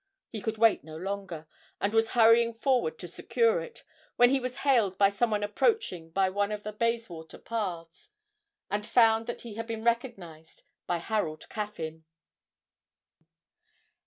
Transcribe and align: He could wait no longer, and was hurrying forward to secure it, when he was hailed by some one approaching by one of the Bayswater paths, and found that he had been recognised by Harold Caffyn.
He 0.29 0.41
could 0.41 0.57
wait 0.57 0.83
no 0.83 0.97
longer, 0.97 1.45
and 1.79 1.93
was 1.93 2.09
hurrying 2.17 2.55
forward 2.55 2.97
to 2.97 3.07
secure 3.07 3.61
it, 3.61 3.83
when 4.15 4.31
he 4.31 4.39
was 4.39 4.57
hailed 4.65 4.97
by 4.97 5.11
some 5.11 5.29
one 5.29 5.43
approaching 5.43 6.09
by 6.09 6.27
one 6.27 6.51
of 6.51 6.63
the 6.63 6.73
Bayswater 6.73 7.37
paths, 7.37 8.11
and 8.71 8.83
found 8.83 9.27
that 9.27 9.41
he 9.41 9.53
had 9.53 9.67
been 9.67 9.83
recognised 9.83 10.63
by 10.87 10.97
Harold 10.97 11.47
Caffyn. 11.49 12.05